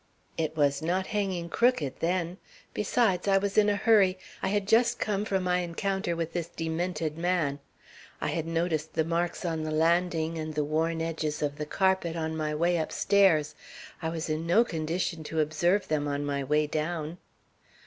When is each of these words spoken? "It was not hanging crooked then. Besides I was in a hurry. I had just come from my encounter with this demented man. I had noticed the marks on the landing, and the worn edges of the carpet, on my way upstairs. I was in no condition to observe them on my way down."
"It 0.35 0.57
was 0.57 0.81
not 0.81 1.05
hanging 1.05 1.47
crooked 1.47 1.99
then. 1.99 2.39
Besides 2.73 3.27
I 3.27 3.37
was 3.37 3.55
in 3.55 3.69
a 3.69 3.75
hurry. 3.75 4.17
I 4.41 4.47
had 4.47 4.67
just 4.67 4.97
come 4.97 5.25
from 5.25 5.43
my 5.43 5.59
encounter 5.59 6.15
with 6.15 6.33
this 6.33 6.47
demented 6.47 7.19
man. 7.19 7.59
I 8.19 8.29
had 8.29 8.47
noticed 8.47 8.93
the 8.95 9.03
marks 9.05 9.45
on 9.45 9.61
the 9.61 9.69
landing, 9.69 10.39
and 10.39 10.55
the 10.55 10.63
worn 10.63 11.03
edges 11.03 11.43
of 11.43 11.57
the 11.59 11.67
carpet, 11.67 12.15
on 12.15 12.35
my 12.35 12.55
way 12.55 12.77
upstairs. 12.77 13.53
I 14.01 14.09
was 14.09 14.27
in 14.27 14.47
no 14.47 14.63
condition 14.63 15.23
to 15.25 15.39
observe 15.39 15.87
them 15.87 16.07
on 16.07 16.25
my 16.25 16.43
way 16.43 16.65
down." 16.65 17.19